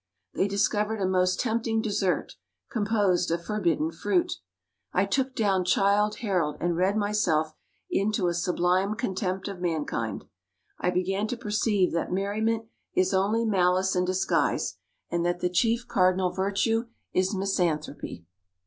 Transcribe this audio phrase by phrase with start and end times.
[0.33, 2.33] They discovered a most tempting dessert,
[2.71, 4.33] composed of forbidden fruit.
[4.93, 7.53] I took down "Childe Harold," and read myself
[7.87, 10.25] into a sublime contempt of mankind.
[10.79, 14.79] I began to perceive that merriment is only malice in disguise,
[15.11, 18.25] and that the chief cardinal virtue is misanthropy.